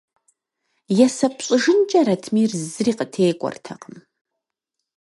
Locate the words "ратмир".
2.07-2.51